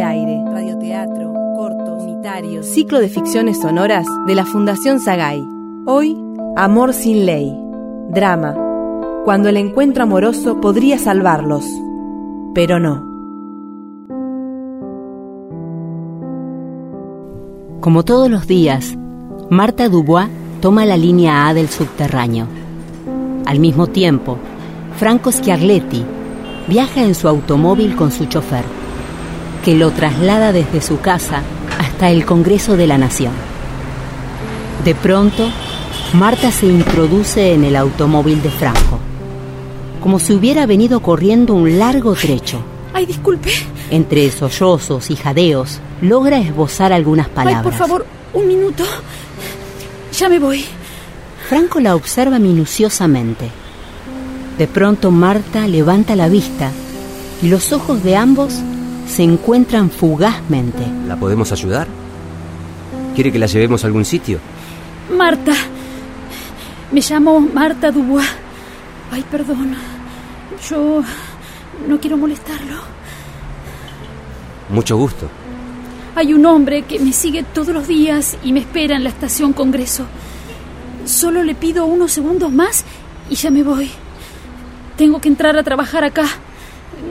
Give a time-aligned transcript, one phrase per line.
[0.00, 5.44] aire, radioteatro, corto, unitario, ciclo de ficciones sonoras de la Fundación Sagay.
[5.86, 6.16] Hoy,
[6.54, 7.58] Amor sin ley,
[8.10, 8.54] drama,
[9.24, 11.64] cuando el encuentro amoroso podría salvarlos,
[12.54, 13.08] pero no.
[17.80, 18.98] Como todos los días,
[19.48, 20.28] Marta Dubois
[20.60, 22.46] toma la línea A del subterráneo.
[23.46, 24.36] Al mismo tiempo,
[24.98, 26.04] Franco Schiarletti
[26.68, 28.64] viaja en su automóvil con su chofer,
[29.62, 31.42] que lo traslada desde su casa
[31.78, 33.32] hasta el Congreso de la Nación.
[34.84, 35.48] De pronto,
[36.14, 38.98] Marta se introduce en el automóvil de Franco,
[40.00, 42.60] como si hubiera venido corriendo un largo trecho.
[42.92, 43.50] Ay, disculpe.
[43.90, 47.64] Entre sollozos y jadeos, logra esbozar algunas palabras.
[47.64, 48.84] Ay, por favor, un minuto.
[50.18, 50.64] Ya me voy.
[51.48, 53.50] Franco la observa minuciosamente.
[54.58, 56.70] De pronto Marta levanta la vista
[57.42, 58.54] y los ojos de ambos
[59.12, 60.86] se encuentran fugazmente.
[61.06, 61.86] ¿La podemos ayudar?
[63.14, 64.38] ¿Quiere que la llevemos a algún sitio?
[65.14, 65.52] Marta.
[66.90, 68.26] Me llamo Marta Dubois.
[69.10, 69.76] Ay, perdón.
[70.70, 71.02] Yo
[71.86, 72.76] no quiero molestarlo.
[74.70, 75.28] Mucho gusto.
[76.14, 79.52] Hay un hombre que me sigue todos los días y me espera en la estación
[79.52, 80.06] Congreso.
[81.04, 82.86] Solo le pido unos segundos más
[83.28, 83.90] y ya me voy.
[84.96, 86.24] Tengo que entrar a trabajar acá.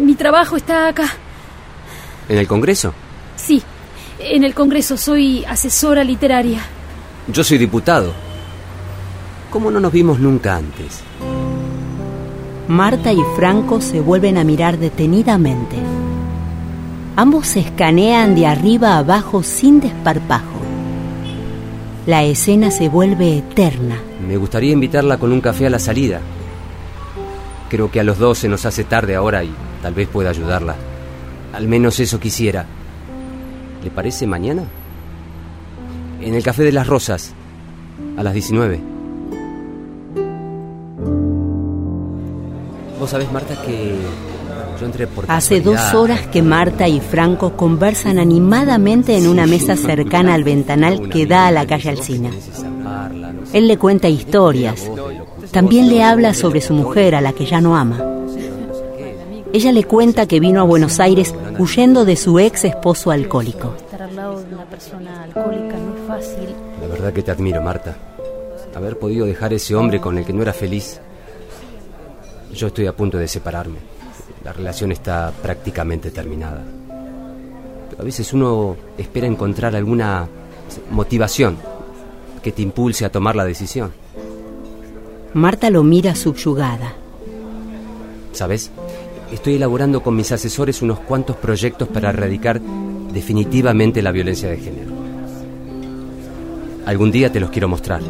[0.00, 1.04] Mi trabajo está acá.
[2.28, 2.94] ¿En el Congreso?
[3.36, 3.62] Sí,
[4.18, 6.60] en el Congreso soy asesora literaria.
[7.28, 8.12] Yo soy diputado.
[9.50, 11.00] ¿Cómo no nos vimos nunca antes?
[12.68, 15.76] Marta y Franco se vuelven a mirar detenidamente.
[17.16, 20.62] Ambos se escanean de arriba a abajo sin desparpajo.
[22.06, 24.00] La escena se vuelve eterna.
[24.26, 26.20] Me gustaría invitarla con un café a la salida.
[27.68, 30.76] Creo que a los dos se nos hace tarde ahora y tal vez pueda ayudarla.
[31.52, 32.64] Al menos eso quisiera.
[33.84, 34.64] ¿Le parece mañana?
[36.20, 37.32] En el Café de las Rosas,
[38.16, 38.80] a las 19.
[42.98, 43.96] Vos sabés, Marta, que
[44.80, 49.76] yo entré por Hace dos horas que Marta y Franco conversan animadamente en una mesa
[49.76, 52.30] cercana al ventanal que da a la calle Alcina.
[53.52, 54.88] Él le cuenta historias.
[55.50, 58.11] También le habla sobre su mujer a la que ya no ama.
[59.54, 63.74] Ella le cuenta que vino a Buenos Aires huyendo de su ex esposo alcohólico.
[63.76, 66.54] Estar al lado de una persona alcohólica no es fácil.
[66.80, 67.94] La verdad que te admiro, Marta.
[68.74, 70.98] Haber podido dejar ese hombre con el que no era feliz.
[72.54, 73.76] Yo estoy a punto de separarme.
[74.42, 76.64] La relación está prácticamente terminada.
[77.90, 80.26] Pero a veces uno espera encontrar alguna
[80.90, 81.58] motivación
[82.42, 83.92] que te impulse a tomar la decisión.
[85.34, 86.94] Marta lo mira subyugada.
[88.32, 88.70] ¿Sabes?
[89.32, 94.92] Estoy elaborando con mis asesores unos cuantos proyectos para erradicar definitivamente la violencia de género.
[96.84, 98.02] Algún día te los quiero mostrar.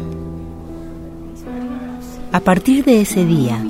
[2.31, 3.63] A partir de ese día,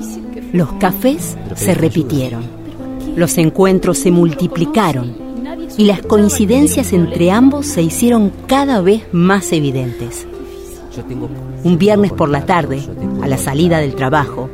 [0.52, 2.42] los cafés se repitieron,
[3.14, 5.16] los encuentros se multiplicaron
[5.78, 10.26] y las coincidencias entre ambos se hicieron cada vez más evidentes.
[11.62, 12.82] Un viernes por la tarde,
[13.22, 14.50] a la salida del trabajo,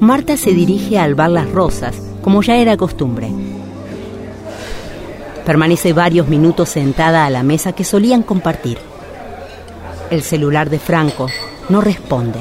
[0.00, 3.30] Marta se dirige al bar Las Rosas, como ya era costumbre.
[5.44, 8.78] Permanece varios minutos sentada a la mesa que solían compartir.
[10.10, 11.26] El celular de Franco
[11.68, 12.38] no responde.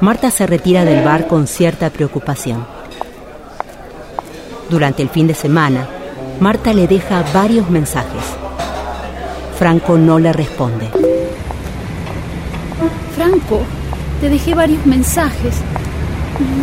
[0.00, 2.64] Marta se retira del bar con cierta preocupación.
[4.70, 5.88] Durante el fin de semana,
[6.40, 8.22] Marta le deja varios mensajes.
[9.58, 10.88] Franco no le responde.
[13.16, 13.62] Franco,
[14.20, 15.56] te dejé varios mensajes.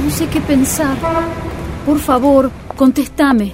[0.04, 0.98] No sé qué pensar.
[1.86, 3.52] Por favor, contéstame.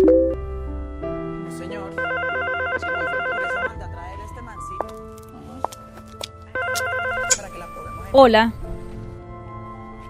[8.14, 8.54] Hola.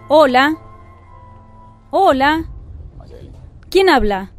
[0.08, 0.56] Hola.
[1.92, 2.46] Hola.
[3.70, 4.32] ¿Quién habla?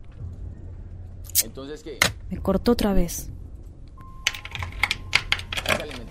[1.45, 1.99] Entonces, ¿qué?
[2.31, 3.31] Me cortó otra vez.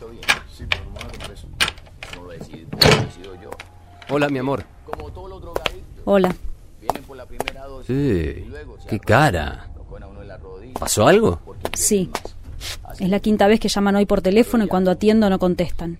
[0.09, 0.23] Bien.
[0.51, 0.83] Sí, pero.
[2.15, 3.49] No lo decido, lo decido yo.
[4.09, 4.65] Hola, mi amor.
[4.85, 5.00] Drogadictos,
[6.05, 6.35] Hola.
[6.79, 8.45] vienen por la primera dosis Sí,
[8.89, 9.67] qué cara.
[10.79, 11.39] ¿Pasó algo?
[11.73, 12.09] Sí.
[12.99, 15.99] Es la quinta vez que llaman hoy por teléfono y cuando atiendo no contestan.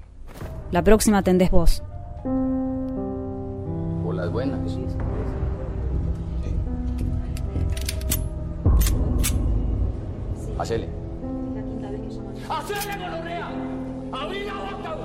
[0.72, 1.84] La próxima atendés vos.
[4.04, 4.60] Por las buenas.
[4.72, 4.86] Sí.
[10.58, 10.90] Hacele.
[12.50, 13.50] ¡Hacele, gonorrea!
[14.12, 14.98] ¡Abrí la boca!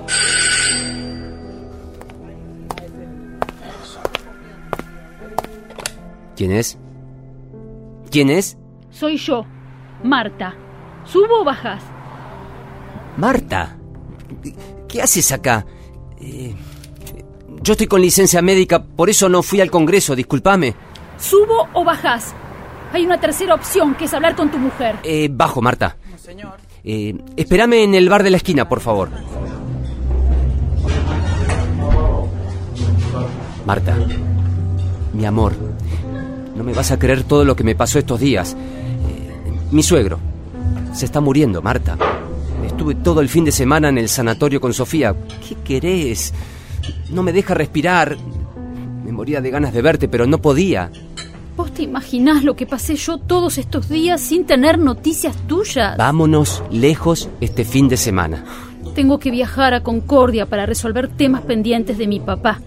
[6.37, 6.77] ¿Quién es?
[8.11, 8.57] ¿Quién es?
[8.91, 9.43] Soy yo.
[10.03, 10.53] Marta.
[11.03, 11.81] ¿Subo o bajas?
[13.17, 13.75] Marta,
[14.87, 15.65] ¿qué haces acá?
[16.21, 16.53] Eh,
[17.63, 20.75] yo estoy con licencia médica, por eso no fui al Congreso, discúlpame.
[21.17, 22.35] ¿Subo o bajas?
[22.93, 24.97] Hay una tercera opción, que es hablar con tu mujer.
[25.03, 25.97] Eh, bajo, Marta.
[26.83, 29.09] Eh, espérame en el bar de la esquina, por favor.
[33.65, 33.97] Marta,
[35.13, 35.53] mi amor,
[36.57, 38.53] no me vas a creer todo lo que me pasó estos días.
[38.53, 40.19] Eh, mi suegro
[40.93, 41.97] se está muriendo, Marta.
[42.65, 45.15] Estuve todo el fin de semana en el sanatorio con Sofía.
[45.47, 46.33] ¿Qué querés?
[47.11, 48.17] No me deja respirar.
[49.05, 50.91] Me moría de ganas de verte, pero no podía.
[51.55, 55.97] ¿Vos te imaginás lo que pasé yo todos estos días sin tener noticias tuyas?
[55.97, 58.43] Vámonos lejos este fin de semana.
[58.95, 62.59] Tengo que viajar a Concordia para resolver temas pendientes de mi papá.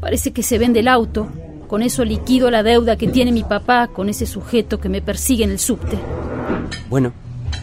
[0.00, 1.28] Parece que se vende el auto.
[1.68, 5.44] Con eso liquido la deuda que tiene mi papá con ese sujeto que me persigue
[5.44, 5.98] en el subte.
[6.88, 7.12] Bueno,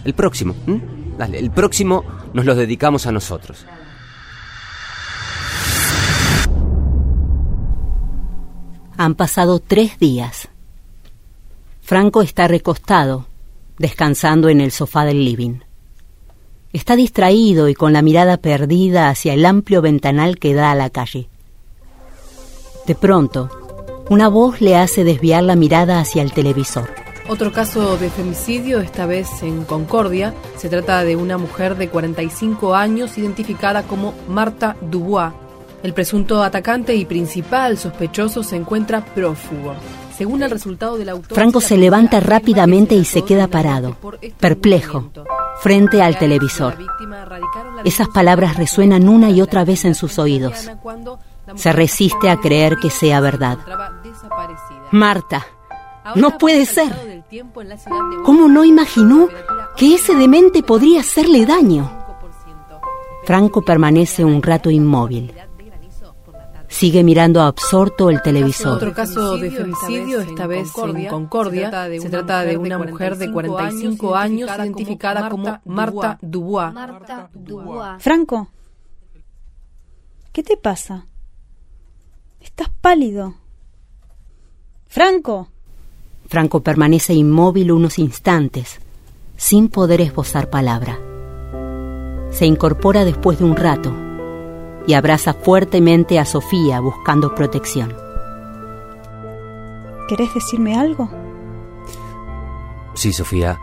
[0.04, 0.56] el próximo.
[0.68, 0.80] ¿m?
[1.18, 3.66] Dale, el próximo nos lo dedicamos a nosotros.
[8.98, 10.50] Han pasado tres días.
[11.82, 13.26] Franco está recostado,
[13.80, 15.60] descansando en el sofá del living.
[16.74, 20.90] Está distraído y con la mirada perdida hacia el amplio ventanal que da a la
[20.92, 21.28] calle.
[22.86, 23.65] De pronto,
[24.10, 26.90] una voz le hace desviar la mirada hacia el televisor.
[27.28, 30.34] Otro caso de femicidio, esta vez en Concordia.
[30.58, 35.34] Se trata de una mujer de 45 años identificada como Marta Dubois.
[35.82, 39.74] El presunto atacante y principal sospechoso se encuentra prófugo.
[40.16, 44.20] Según el resultado de la autopsia, Franco se levanta rápidamente y se queda parado, por
[44.20, 45.12] perplejo,
[45.60, 46.78] frente al televisor.
[47.84, 50.70] Esas palabras resuenan una y otra vez en sus oídos.
[51.56, 53.58] Se resiste a creer que sea verdad.
[54.92, 55.46] Marta,
[56.16, 56.94] no puede ser.
[58.24, 59.28] ¿Cómo no imaginó
[59.76, 61.84] que ese demente podría hacerle daño?
[61.84, 62.80] 5%.
[63.26, 65.34] Franco permanece un rato inmóvil.
[66.68, 68.76] Sigue mirando absorto el televisor.
[68.76, 71.72] Otro caso de femicidio, esta vez en Concordia.
[72.00, 76.74] Se trata de una mujer de 45 años identificada como Marta Dubois.
[76.74, 78.04] Marta Dubois.
[78.04, 78.50] Franco,
[80.34, 81.08] ¿qué te pasa?
[82.42, 83.36] Estás pálido.
[84.96, 85.50] Franco,
[86.30, 88.80] Franco permanece inmóvil unos instantes,
[89.36, 90.98] sin poder esbozar palabra.
[92.32, 93.94] Se incorpora después de un rato
[94.88, 97.94] y abraza fuertemente a Sofía buscando protección.
[100.08, 101.10] ¿querés decirme algo?
[102.94, 103.60] Sí, Sofía.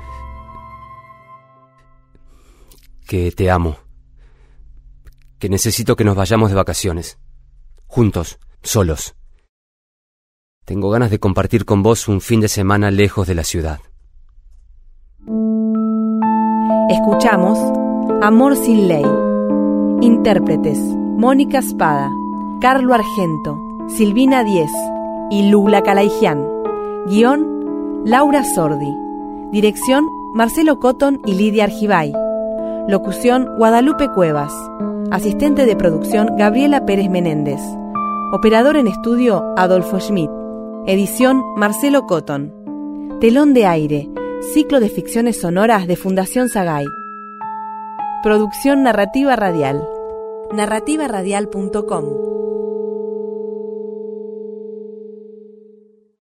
[3.06, 3.78] Que te amo.
[5.38, 7.18] Que necesito que nos vayamos de vacaciones.
[7.86, 9.14] Juntos, solos.
[10.64, 13.80] Tengo ganas de compartir con vos un fin de semana lejos de la ciudad.
[16.88, 17.58] Escuchamos
[18.22, 19.04] Amor sin ley.
[20.02, 22.08] Intérpretes: Mónica Espada,
[22.60, 24.70] Carlo Argento, Silvina Diez
[25.30, 26.44] y Lula Calaijian.
[27.06, 28.94] Guión: Laura Sordi.
[29.50, 30.04] Dirección:
[30.34, 32.12] Marcelo Cotton y Lidia Argibay.
[32.86, 34.52] Locución: Guadalupe Cuevas.
[35.10, 37.60] Asistente de producción: Gabriela Pérez Menéndez.
[38.32, 40.30] Operador en estudio: Adolfo Schmidt.
[40.84, 42.52] Edición: Marcelo Cotton.
[43.20, 44.08] Telón de aire.
[44.52, 46.86] Ciclo de ficciones sonoras de Fundación Sagay.
[48.24, 49.86] Producción narrativa radial.
[50.52, 52.31] narrativaradial.com